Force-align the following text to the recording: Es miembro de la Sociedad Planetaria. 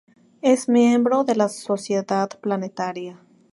Es 0.41 0.67
miembro 0.67 1.23
de 1.25 1.35
la 1.35 1.47
Sociedad 1.47 2.27
Planetaria. 2.39 3.19